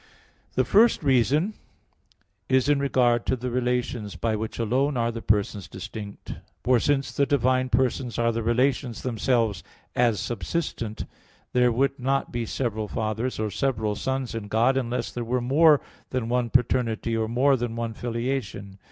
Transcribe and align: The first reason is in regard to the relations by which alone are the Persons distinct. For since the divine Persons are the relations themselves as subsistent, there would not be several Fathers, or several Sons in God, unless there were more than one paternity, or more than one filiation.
The 0.55 0.65
first 0.65 1.03
reason 1.03 1.53
is 2.49 2.67
in 2.67 2.79
regard 2.79 3.23
to 3.27 3.35
the 3.35 3.51
relations 3.51 4.15
by 4.15 4.35
which 4.35 4.57
alone 4.57 4.97
are 4.97 5.11
the 5.11 5.21
Persons 5.21 5.67
distinct. 5.67 6.37
For 6.63 6.79
since 6.79 7.11
the 7.11 7.27
divine 7.27 7.69
Persons 7.69 8.17
are 8.17 8.31
the 8.31 8.41
relations 8.41 9.03
themselves 9.03 9.61
as 9.95 10.19
subsistent, 10.19 11.05
there 11.53 11.71
would 11.71 11.99
not 11.99 12.31
be 12.31 12.47
several 12.47 12.87
Fathers, 12.87 13.37
or 13.39 13.51
several 13.51 13.93
Sons 13.93 14.33
in 14.33 14.47
God, 14.47 14.75
unless 14.75 15.11
there 15.11 15.23
were 15.23 15.39
more 15.39 15.81
than 16.09 16.29
one 16.29 16.49
paternity, 16.49 17.15
or 17.15 17.27
more 17.27 17.55
than 17.55 17.75
one 17.75 17.93
filiation. 17.93 18.79